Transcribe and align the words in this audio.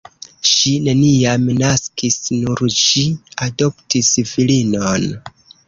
Ŝi 0.51 0.71
neniam 0.87 1.45
naskis, 1.57 2.17
nur 2.39 2.65
ŝi 2.79 3.05
adoptis 3.49 4.13
filinon. 4.33 5.11